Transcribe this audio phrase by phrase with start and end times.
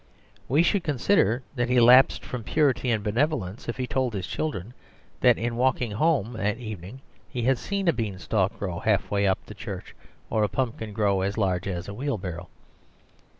[0.49, 4.73] We should consider that he lapsed from purity and benevolence if he told his children
[5.19, 9.45] that in walking home that evening he had seen a beanstalk grow half way up
[9.45, 9.93] the church,
[10.31, 12.49] or a pumpkin grow as large as a wheelbarrow.